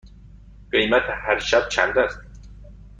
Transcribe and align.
قیمت 0.71 1.03
هر 1.09 1.39
شب 1.39 1.69
چند 1.69 1.97
است؟ 1.97 2.19